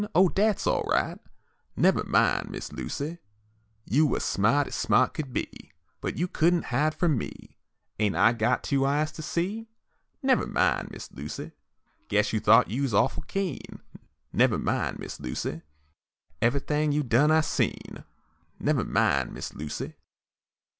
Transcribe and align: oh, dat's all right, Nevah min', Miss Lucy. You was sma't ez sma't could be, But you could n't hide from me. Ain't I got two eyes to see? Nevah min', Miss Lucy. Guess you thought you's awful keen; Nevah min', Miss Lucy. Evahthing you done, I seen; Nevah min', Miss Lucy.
oh, 0.15 0.29
dat's 0.29 0.65
all 0.65 0.81
right, 0.85 1.19
Nevah 1.77 2.05
min', 2.07 2.49
Miss 2.51 2.71
Lucy. 2.73 3.19
You 3.85 4.07
was 4.07 4.25
sma't 4.25 4.65
ez 4.67 4.73
sma't 4.73 5.13
could 5.13 5.31
be, 5.31 5.71
But 6.01 6.17
you 6.17 6.27
could 6.27 6.55
n't 6.55 6.65
hide 6.73 6.95
from 6.95 7.19
me. 7.19 7.55
Ain't 7.99 8.15
I 8.15 8.33
got 8.33 8.63
two 8.63 8.83
eyes 8.83 9.11
to 9.11 9.21
see? 9.21 9.67
Nevah 10.23 10.47
min', 10.47 10.87
Miss 10.89 11.11
Lucy. 11.11 11.51
Guess 12.07 12.33
you 12.33 12.39
thought 12.39 12.67
you's 12.71 12.95
awful 12.95 13.21
keen; 13.27 13.83
Nevah 14.33 14.57
min', 14.57 14.95
Miss 14.97 15.19
Lucy. 15.19 15.61
Evahthing 16.41 16.91
you 16.91 17.03
done, 17.03 17.29
I 17.29 17.41
seen; 17.41 18.03
Nevah 18.59 18.85
min', 18.85 19.31
Miss 19.31 19.53
Lucy. 19.53 19.93